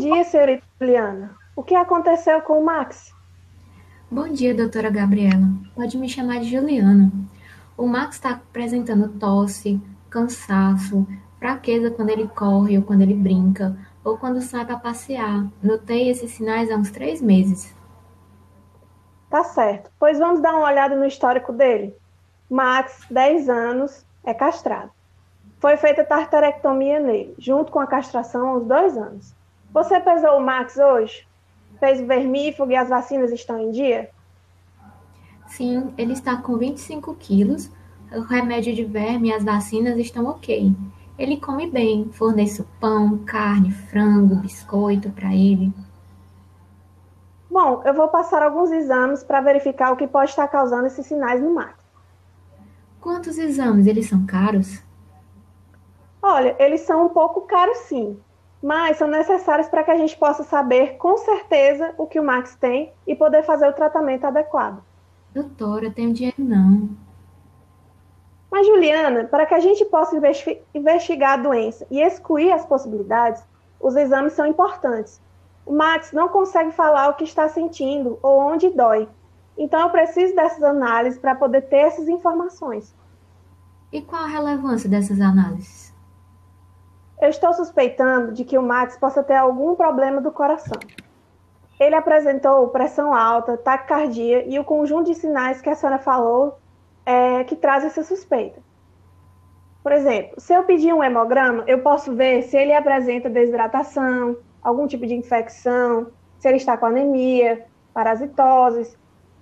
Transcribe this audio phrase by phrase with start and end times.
[0.00, 1.36] dia, senhorita Juliana.
[1.54, 3.14] O que aconteceu com o Max?
[4.10, 5.46] Bom dia, doutora Gabriela.
[5.74, 7.12] Pode me chamar de Juliana.
[7.76, 11.06] O Max está apresentando tosse, cansaço,
[11.38, 15.46] fraqueza quando ele corre ou quando ele brinca, ou quando sai para passear.
[15.62, 17.74] Notei esses sinais há uns três meses.
[19.28, 19.90] Tá certo.
[19.98, 21.94] Pois vamos dar uma olhada no histórico dele.
[22.48, 24.90] Max, 10 anos, é castrado.
[25.58, 29.38] Foi feita tartarectomia nele, junto com a castração aos dois anos.
[29.72, 31.26] Você pesou o Max hoje?
[31.78, 34.10] Fez o vermífugo e as vacinas estão em dia?
[35.46, 37.70] Sim, ele está com 25 quilos,
[38.12, 40.74] o remédio de verme e as vacinas estão ok.
[41.16, 45.72] Ele come bem, forneço pão, carne, frango, biscoito para ele.
[47.48, 51.42] Bom, eu vou passar alguns exames para verificar o que pode estar causando esses sinais
[51.42, 51.74] no Max.
[53.00, 53.86] Quantos exames?
[53.86, 54.82] Eles são caros?
[56.22, 58.18] Olha, eles são um pouco caros sim,
[58.62, 62.54] mas são necessários para que a gente possa saber com certeza o que o Max
[62.56, 64.82] tem e poder fazer o tratamento adequado.
[65.32, 66.90] Doutora, tenho dinheiro não.
[68.50, 70.20] Mas, Juliana, para que a gente possa
[70.74, 73.42] investigar a doença e excluir as possibilidades,
[73.80, 75.20] os exames são importantes.
[75.64, 79.08] O Max não consegue falar o que está sentindo ou onde dói.
[79.56, 82.94] Então, eu preciso dessas análises para poder ter essas informações.
[83.92, 85.89] E qual a relevância dessas análises?
[87.20, 90.80] Eu estou suspeitando de que o Max possa ter algum problema do coração.
[91.78, 96.58] Ele apresentou pressão alta, taquicardia e o conjunto de sinais que a senhora falou
[97.04, 98.60] é, que traz essa suspeita.
[99.82, 104.86] Por exemplo, se eu pedir um hemograma, eu posso ver se ele apresenta desidratação, algum
[104.86, 108.96] tipo de infecção, se ele está com anemia, parasitoses,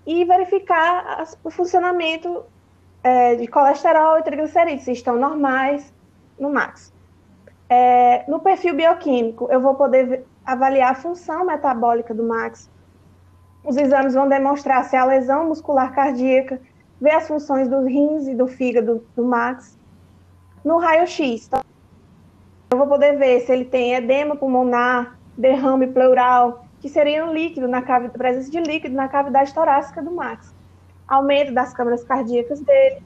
[0.06, 2.44] e verificar as, o funcionamento
[3.04, 5.92] é, de colesterol e triglicerídeos, se estão normais
[6.38, 6.92] no max.
[7.70, 12.70] É, no perfil bioquímico, eu vou poder avaliar a função metabólica do max.
[13.62, 16.60] Os exames vão demonstrar se há lesão muscular cardíaca,
[17.00, 19.78] ver as funções dos rins e do fígado do max.
[20.64, 21.62] No raio-x, tá?
[22.70, 27.66] eu vou poder ver se ele tem edema pulmonar, derrame pleural, que seria um líquido
[27.66, 30.54] na cavidade, presença de líquido na cavidade torácica do max.
[31.06, 33.02] Aumento das câmaras cardíacas dele.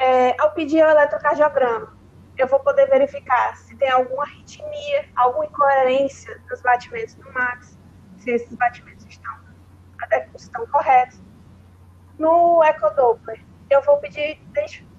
[0.00, 1.88] É, ao pedir o eletrocardiograma,
[2.36, 7.78] eu vou poder verificar se tem alguma arritmia, alguma incoerência nos batimentos do Max,
[8.18, 9.34] se esses batimentos estão,
[10.34, 11.22] estão corretos.
[12.18, 13.40] No ecodoppler,
[13.70, 14.40] eu vou pedir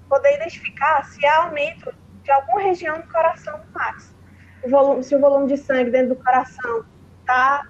[0.09, 4.15] poder identificar se há aumento de alguma região do coração do Max.
[4.63, 6.85] O volume, se o volume de sangue dentro do coração
[7.21, 7.67] está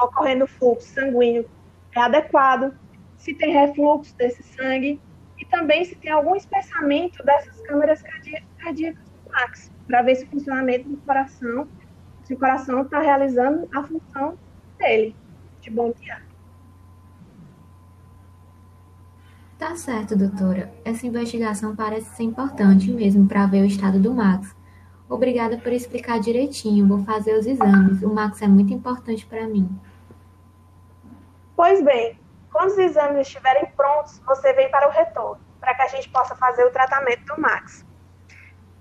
[0.00, 1.48] ocorrendo fluxo sanguíneo
[1.94, 2.76] é adequado,
[3.16, 5.00] se tem refluxo desse sangue
[5.38, 10.28] e também se tem algum espessamento dessas câmeras cardíacas do Max, para ver se o
[10.28, 11.68] funcionamento do coração,
[12.24, 14.38] se o coração está realizando a função
[14.78, 15.14] dele,
[15.60, 16.22] de bombear.
[19.58, 20.72] Tá certo, doutora.
[20.84, 24.54] Essa investigação parece ser importante mesmo para ver o estado do Max.
[25.08, 26.88] Obrigada por explicar direitinho.
[26.88, 28.02] Vou fazer os exames.
[28.02, 29.68] O Max é muito importante para mim.
[31.56, 32.18] Pois bem,
[32.52, 36.34] quando os exames estiverem prontos, você vem para o retorno, para que a gente possa
[36.34, 37.86] fazer o tratamento do Max.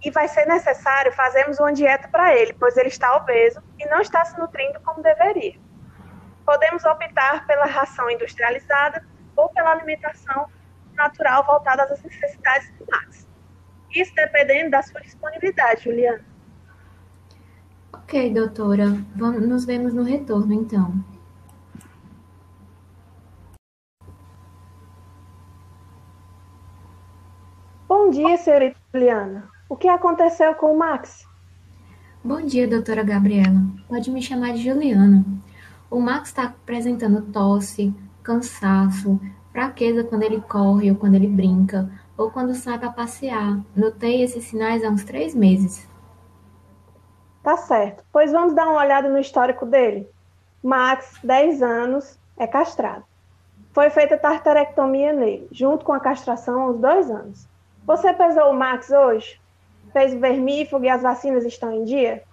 [0.03, 4.01] E vai ser necessário fazermos uma dieta para ele, pois ele está obeso e não
[4.01, 5.57] está se nutrindo como deveria.
[6.45, 9.05] Podemos optar pela ração industrializada
[9.35, 10.49] ou pela alimentação
[10.93, 13.27] natural voltada às necessidades Max.
[13.93, 16.25] Isso dependendo da sua disponibilidade, Juliana.
[17.93, 18.85] Ok, doutora.
[19.15, 20.93] Vamos, nos vemos no retorno, então.
[27.87, 29.49] Bom dia, senhorita Juliana.
[29.73, 31.27] O que aconteceu com o Max?
[32.23, 33.59] Bom dia, doutora Gabriela.
[33.89, 35.25] Pode me chamar de Juliana.
[35.89, 37.91] O Max está apresentando tosse,
[38.21, 39.19] cansaço,
[39.51, 43.61] fraqueza quando ele corre ou quando ele brinca, ou quando sai para passear.
[43.75, 45.89] Notei esses sinais há uns três meses.
[47.41, 48.05] Tá certo.
[48.13, 50.07] Pois vamos dar uma olhada no histórico dele.
[50.61, 53.05] Max, 10 anos, é castrado.
[53.71, 57.47] Foi feita tartarectomia nele, junto com a castração aos dois anos.
[57.87, 59.41] Você pesou o Max hoje?
[59.93, 62.23] Fez o vermífugo e as vacinas estão em dia?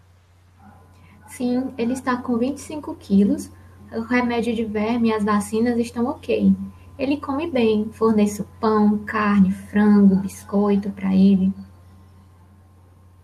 [1.28, 3.50] Sim, ele está com 25 quilos,
[3.92, 6.52] o remédio de verme e as vacinas estão ok.
[6.98, 11.52] Ele come bem, forneço pão, carne, frango, biscoito para ele.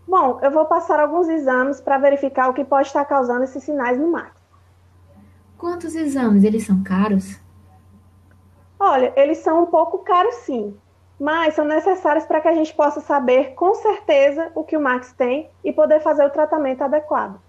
[0.07, 3.99] Bom, eu vou passar alguns exames para verificar o que pode estar causando esses sinais
[3.99, 4.31] no Max.
[5.57, 6.43] Quantos exames?
[6.43, 7.39] Eles são caros?
[8.79, 10.75] Olha, eles são um pouco caros sim,
[11.19, 15.13] mas são necessários para que a gente possa saber com certeza o que o Max
[15.13, 17.39] tem e poder fazer o tratamento adequado.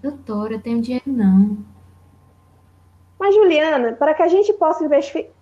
[0.00, 1.58] Doutora, tenho dinheiro não.
[3.18, 4.88] Mas, Juliana, para que a gente possa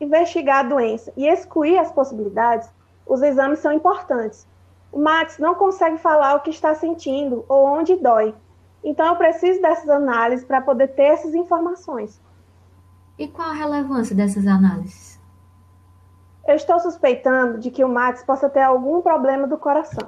[0.01, 2.69] investigar a doença e excluir as possibilidades,
[3.07, 4.47] os exames são importantes.
[4.91, 8.35] O Max não consegue falar o que está sentindo ou onde dói.
[8.83, 12.21] Então, eu preciso dessas análises para poder ter essas informações.
[13.19, 15.16] E qual a relevância dessas análises?
[16.47, 20.07] Eu estou suspeitando de que o Max possa ter algum problema do coração.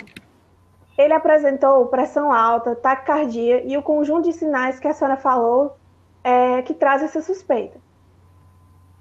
[0.96, 5.76] Ele apresentou pressão alta, taquicardia e o conjunto de sinais que a senhora falou
[6.22, 7.78] é, que traz essa suspeita.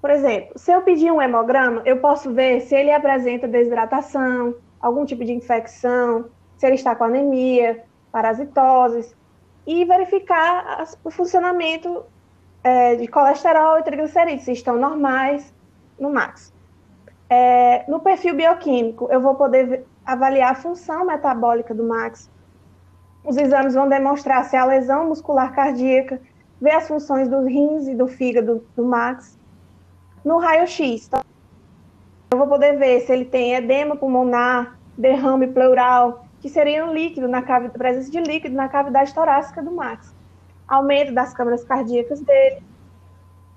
[0.00, 5.04] Por exemplo, se eu pedir um hemograma, eu posso ver se ele apresenta desidratação, algum
[5.04, 6.26] tipo de infecção,
[6.56, 9.14] se ele está com anemia, parasitoses,
[9.66, 12.04] e verificar as, o funcionamento
[12.64, 15.52] é, de colesterol e triglicerídeos, se estão normais
[15.98, 16.52] no max.
[17.30, 22.30] É, no perfil bioquímico, eu vou poder avaliar a função metabólica do max.
[23.24, 26.20] Os exames vão demonstrar se há lesão muscular cardíaca,
[26.60, 29.38] ver as funções dos rins e do fígado do Max.
[30.24, 31.22] No raio-x, tá?
[32.30, 37.28] eu vou poder ver se ele tem edema pulmonar, derrame pleural, que seria um líquido
[37.28, 40.14] na cavidade, presença de líquido na cavidade torácica do Max.
[40.66, 42.62] Aumento das câmaras cardíacas dele.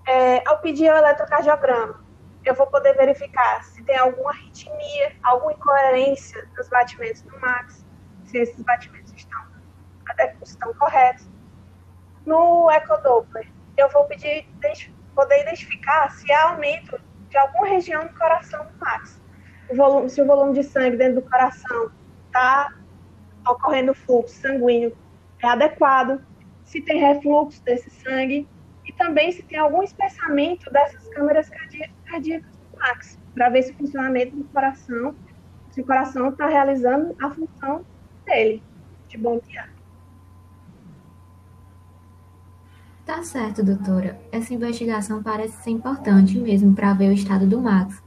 [0.08, 1.96] É, ao pedir o eletrocardiograma,
[2.46, 7.86] eu vou poder verificar se tem alguma arritmia, alguma incoerência nos batimentos do Max,
[8.26, 9.42] se esses batimentos estão,
[10.42, 11.30] estão corretos
[12.26, 13.48] no ecodoppler,
[13.78, 14.48] eu vou pedir
[15.16, 17.00] poder identificar se há aumento
[17.30, 19.22] de alguma região do coração do Max.
[19.70, 21.92] O volume, se o volume de sangue dentro do coração
[22.28, 22.74] está
[23.48, 24.96] ocorrendo fluxo sanguíneo
[25.42, 26.24] é adequado,
[26.64, 28.48] se tem refluxo desse sangue
[28.86, 33.75] e também se tem algum espessamento dessas câmeras cardíacas do Max, para ver se o
[33.75, 35.16] funcionamento do coração,
[35.72, 37.86] se o coração está realizando a função
[38.25, 38.62] dele,
[39.07, 39.69] de bombear.
[43.06, 44.19] Tá certo, doutora.
[44.31, 48.01] Essa investigação parece ser importante mesmo para ver o estado do Max.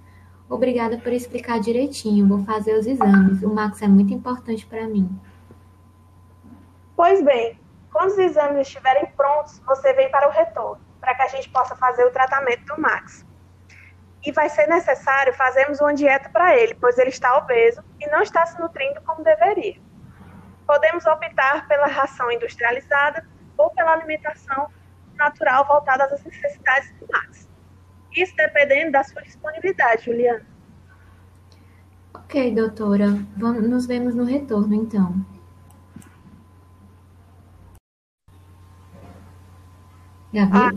[0.49, 2.27] Obrigada por explicar direitinho.
[2.27, 3.43] Vou fazer os exames.
[3.43, 5.09] O Max é muito importante para mim.
[6.97, 7.59] Pois bem,
[7.94, 11.76] quando os exames estiverem prontos, você vem para o retorno, para que a gente possa
[11.76, 13.25] fazer o tratamento do Max.
[14.26, 18.20] E vai ser necessário fazermos uma dieta para ele, pois ele está obeso e não
[18.20, 19.81] está se nutrindo como deveria.
[20.67, 23.25] Podemos optar pela ração industrializada
[23.56, 24.69] ou pela alimentação
[25.14, 27.49] natural voltada às necessidades do Max.
[28.12, 30.44] Isso dependendo da sua disponibilidade, Juliana.
[32.12, 33.06] Ok, doutora.
[33.37, 35.34] Vamos, nos vemos no retorno, então.
[40.35, 40.59] Gabi?
[40.59, 40.75] Ah.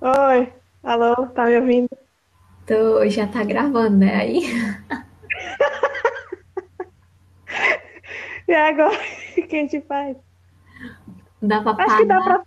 [0.30, 1.88] Oi, alô, tá me ouvindo?
[2.66, 4.16] Tô, já tá gravando, né?
[4.16, 4.40] Aí.
[8.48, 8.96] e agora?
[9.36, 10.16] O que a gente faz?
[11.42, 12.42] Dá pra Acho que dá pra.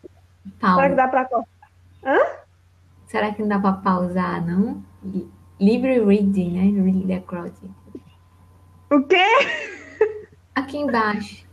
[0.59, 0.75] Pausa.
[0.75, 1.29] Será que dá pra
[2.03, 2.17] Hã?
[3.05, 4.83] Será que não dá pra pausar, não?
[5.59, 6.61] Livre reading, né?
[6.81, 7.53] Read the crowd.
[8.91, 9.23] O quê?
[10.55, 11.45] Aqui embaixo.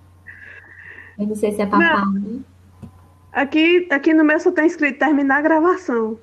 [1.19, 2.07] Eu não sei se é pra pausar.
[3.33, 6.19] Aqui, aqui no meu só tem escrito terminar a gravação.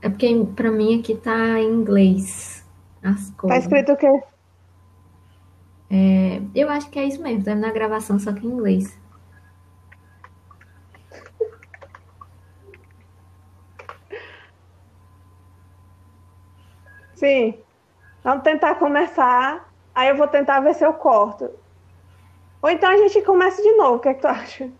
[0.00, 2.64] É porque pra mim aqui tá em inglês
[3.02, 3.58] as tá coisas.
[3.58, 4.22] Tá escrito o quê?
[5.90, 8.98] É, eu acho que é isso mesmo, tá na gravação, só que em inglês.
[17.14, 17.54] Sim.
[18.24, 19.71] Vamos tentar começar.
[19.94, 21.50] Aí eu vou tentar ver se eu corto.
[22.62, 23.96] Ou então a gente começa de novo.
[23.96, 24.70] O que é que tu acha?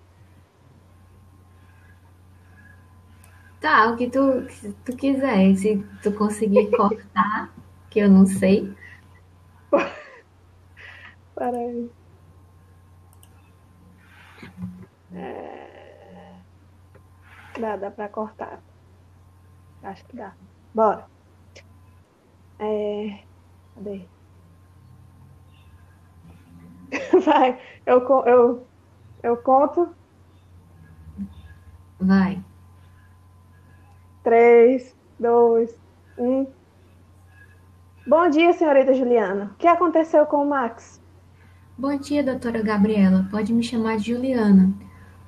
[3.60, 5.54] Tá, o que tu, que tu quiser.
[5.56, 7.52] Se tu conseguir cortar,
[7.90, 8.74] que eu não sei.
[11.34, 11.90] Peraí.
[15.14, 16.34] É...
[17.60, 18.60] Dá, dá pra cortar.
[19.82, 20.34] Acho que dá.
[20.74, 21.06] Bora.
[22.58, 23.22] É...
[23.74, 24.06] Cadê?
[27.24, 28.66] Vai, eu, eu,
[29.22, 29.88] eu conto.
[32.00, 32.42] Vai.
[34.22, 35.76] Três, dois,
[36.16, 36.46] um.
[38.06, 39.52] Bom dia, senhorita Juliana.
[39.52, 41.00] O que aconteceu com o Max?
[41.76, 43.28] Bom dia, doutora Gabriela.
[43.30, 44.72] Pode me chamar de Juliana.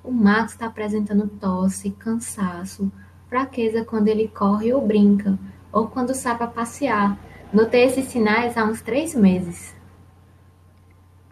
[0.02, 2.90] O Max está apresentando tosse, cansaço,
[3.28, 5.38] fraqueza quando ele corre ou brinca,
[5.72, 7.18] ou quando sai para passear.
[7.52, 9.74] Notei esses sinais há uns três meses.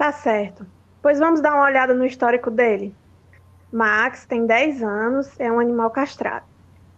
[0.03, 0.67] Tá certo.
[1.01, 2.93] Pois vamos dar uma olhada no histórico dele.
[3.73, 6.45] Max tem 10 anos, é um animal castrado.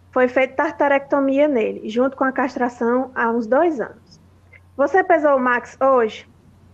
[0.09, 4.19] Foi feita tartarectomia nele, junto com a castração há uns dois anos.
[4.75, 6.27] Você pesou o Max hoje?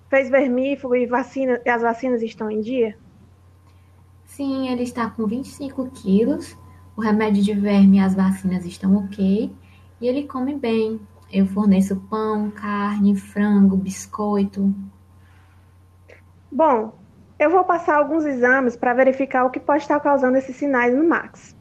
[0.09, 2.97] Fez vermífugo e, vacina, as vacinas estão em dia?
[4.23, 6.57] Sim, ele está com 25 quilos.
[6.95, 9.53] O remédio de verme e as vacinas estão ok.
[10.00, 10.97] E ele come bem.
[11.29, 14.73] Eu forneço pão, carne, frango, biscoito.
[16.51, 17.00] Bom,
[17.39, 21.08] eu vou passar alguns exames para verificar o que pode estar causando esses sinais no
[21.08, 21.55] Max.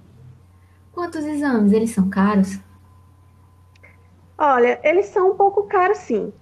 [0.93, 1.73] Quantos exames?
[1.73, 2.59] Eles são caros?
[4.37, 6.33] Olha, eles são um pouco caros sim,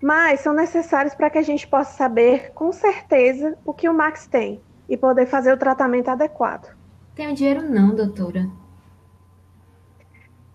[0.00, 4.26] mas são necessários para que a gente possa saber com certeza o que o Max
[4.26, 6.74] tem e poder fazer o tratamento adequado.
[7.14, 8.48] Tenho dinheiro não, doutora.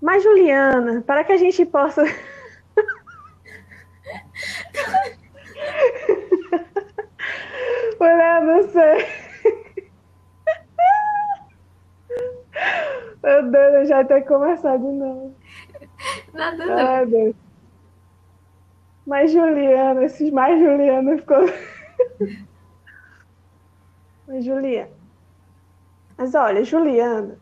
[0.02, 2.04] Mas, Juliana, para que a gente possa.
[8.00, 9.08] Mulher, não sei.
[13.24, 15.36] Meu Deus, eu já começar de novo.
[16.34, 16.78] Nada não.
[16.78, 17.36] Ai, Deus.
[19.06, 21.46] Mas Juliana, esses mais Juliana ficou.
[24.28, 24.92] Mas Juliana.
[26.18, 27.38] Mas olha, Juliana.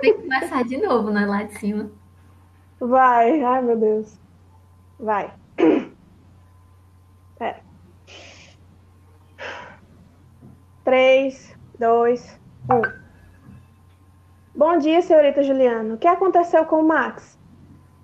[0.00, 1.26] Tem que começar de novo, né?
[1.26, 1.90] Lá de cima.
[2.80, 4.18] Vai, ai meu Deus.
[4.98, 5.32] Vai.
[10.86, 12.40] 3, 2,
[12.70, 12.82] 1.
[14.54, 15.94] Bom dia, senhorita Juliana.
[15.94, 17.36] O que aconteceu com o Max?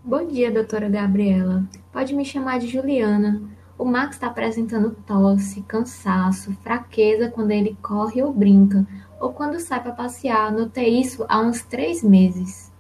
[0.03, 1.63] Bom dia, doutora Gabriela.
[1.93, 3.41] Pode me chamar de Juliana.
[3.79, 8.85] O Max está apresentando tosse, cansaço, fraqueza quando ele corre ou brinca,
[9.21, 10.51] ou quando sai para passear.
[10.51, 12.73] Notei isso há uns três meses.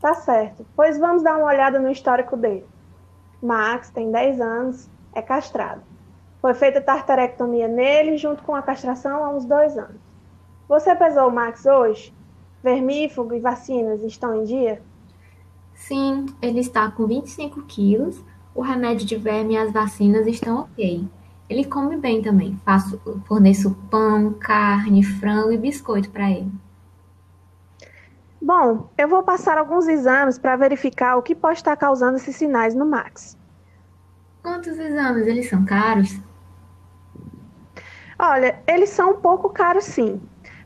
[0.00, 0.64] Tá certo.
[0.76, 2.64] Pois vamos dar uma olhada no histórico dele.
[3.42, 5.82] Max tem 10 anos, é castrado.
[6.42, 10.00] Foi feita tartarectomia nele junto com a castração há uns dois anos.
[10.68, 12.12] Você pesou o Max hoje?
[12.64, 14.82] Vermífugo e vacinas estão em dia?
[15.72, 18.20] Sim, ele está com 25 quilos,
[18.56, 21.08] o remédio de verme e as vacinas estão ok.
[21.48, 22.58] Ele come bem também.
[22.64, 26.50] Faço, forneço pão, carne, frango e biscoito para ele.
[28.40, 32.74] Bom, eu vou passar alguns exames para verificar o que pode estar causando esses sinais
[32.74, 33.38] no Max.
[34.42, 35.28] Quantos exames?
[35.28, 36.20] Eles são caros?
[38.24, 40.22] Olha, eles são um pouco caros sim,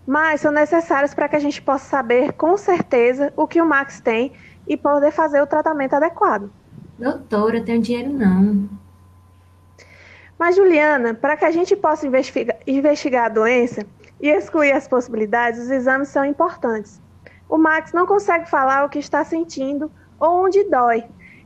[0.07, 3.99] mas são necessários para que a gente possa saber com certeza o que o Max
[3.99, 4.35] tem
[4.69, 6.51] e poder fazer o tratamento adequado.
[6.99, 8.69] Doutora, eu tenho dinheiro não.
[10.39, 13.87] Mas, Juliana, para que a gente possa investigar, investigar a doença
[14.21, 17.01] e excluir as possibilidades, os exames são importantes.
[17.49, 21.05] O Max não consegue falar o que está sentindo ou onde dói.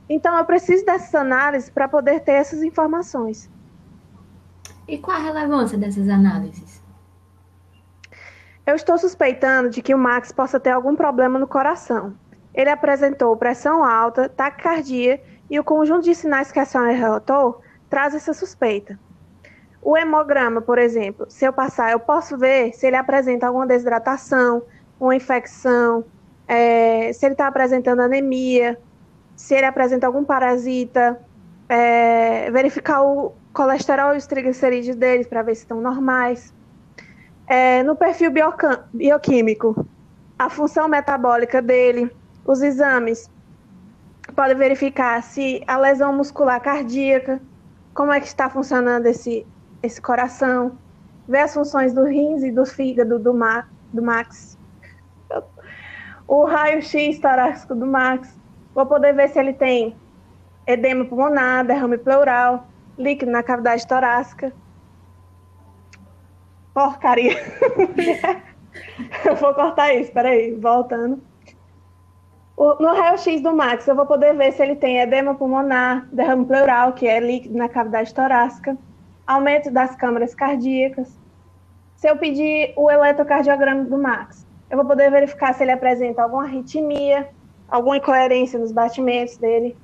[0.09, 3.49] Então, eu preciso dessas análises para poder ter essas informações.
[4.91, 6.83] E qual a relevância dessas análises?
[8.67, 12.13] Eu estou suspeitando de que o Max possa ter algum problema no coração.
[12.53, 18.17] Ele apresentou pressão alta, taquicardia e o conjunto de sinais que a senhora relatou traz
[18.17, 18.99] essa suspeita.
[19.81, 24.61] O hemograma, por exemplo, se eu passar, eu posso ver se ele apresenta alguma desidratação,
[24.99, 26.05] uma infecção,
[26.49, 28.77] é, se ele está apresentando anemia,
[29.37, 31.17] se ele apresenta algum parasita,
[31.69, 36.55] é, verificar o colesterol e os triglicerídeos deles para ver se estão normais.
[37.47, 38.31] É, no perfil
[38.93, 39.87] bioquímico,
[40.39, 42.11] a função metabólica dele,
[42.45, 43.29] os exames
[44.35, 47.41] podem verificar se a lesão muscular cardíaca,
[47.93, 49.47] como é que está funcionando esse,
[49.83, 50.79] esse coração,
[51.29, 54.57] ver as funções do rins e do fígado do, Ma, do Max,
[56.27, 58.39] o raio-x torácico do Max,
[58.73, 59.97] vou poder ver se ele tem
[60.67, 64.53] edema pulmonar, derrame pleural, líquido na cavidade torácica.
[66.73, 67.37] Porcaria.
[69.25, 71.21] Eu vou cortar isso, peraí, voltando.
[72.57, 76.93] no raio-x do Max, eu vou poder ver se ele tem edema pulmonar, derrame pleural,
[76.93, 78.77] que é líquido na cavidade torácica,
[79.27, 81.19] aumento das câmaras cardíacas.
[81.97, 86.45] Se eu pedir o eletrocardiograma do Max, eu vou poder verificar se ele apresenta alguma
[86.45, 87.29] arritmia,
[87.69, 89.77] alguma incoerência nos batimentos dele.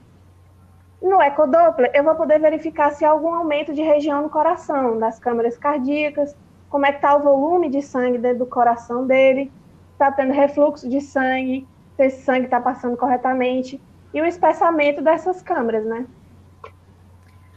[1.07, 5.21] No ecodoppler, eu vou poder verificar se há algum aumento de região no coração, das
[5.21, 6.35] câmaras cardíacas,
[6.69, 9.53] como é que está o volume de sangue dentro do coração dele,
[9.93, 13.81] está tendo refluxo de sangue, se esse sangue está passando corretamente,
[14.13, 16.07] e o espessamento dessas câmaras, né?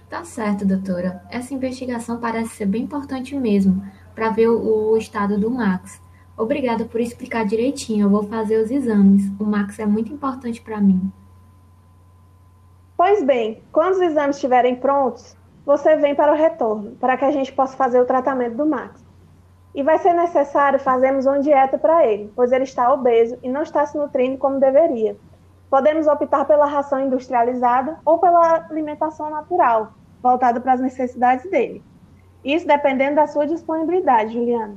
[0.07, 1.23] Tá certo, doutora.
[1.31, 5.99] Essa investigação parece ser bem importante mesmo, para ver o, o estado do Max.
[6.37, 8.05] Obrigada por explicar direitinho.
[8.05, 9.23] Eu vou fazer os exames.
[9.39, 11.11] O Max é muito importante para mim.
[12.99, 15.33] Pois bem, quando os exames estiverem prontos,
[15.65, 19.01] você vem para o retorno, para que a gente possa fazer o tratamento do Max.
[19.73, 23.61] E vai ser necessário fazermos uma dieta para ele, pois ele está obeso e não
[23.61, 25.15] está se nutrindo como deveria.
[25.69, 31.81] Podemos optar pela ração industrializada ou pela alimentação natural, voltada para as necessidades dele.
[32.43, 34.75] Isso dependendo da sua disponibilidade, Juliana.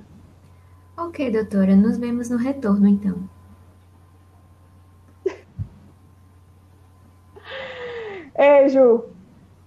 [0.96, 1.74] Ok, doutora.
[1.74, 3.16] Nos vemos no retorno, então.
[8.42, 9.04] Ei, Ju,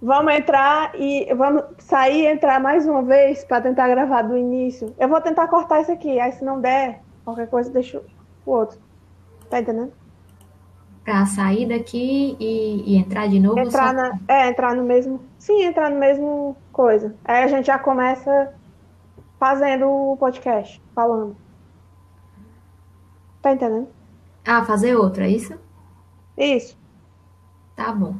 [0.02, 4.94] vamos entrar e vamos sair e entrar mais uma vez para tentar gravar do início.
[4.98, 8.02] Eu vou tentar cortar isso aqui, aí se não der, qualquer coisa deixa
[8.44, 8.78] o outro.
[9.48, 9.94] Tá entendendo?
[11.02, 13.58] Pra sair daqui e, e entrar de novo?
[13.58, 13.92] Entrar só...
[13.94, 15.22] na, é, entrar no mesmo.
[15.38, 17.14] Sim, entrar no mesmo coisa.
[17.24, 18.52] Aí a gente já começa
[19.38, 21.34] fazendo o podcast, falando.
[23.40, 23.88] Tá entendendo?
[24.44, 25.58] Ah, fazer outro, é isso?
[26.36, 26.76] Isso.
[27.74, 28.16] Tá bom.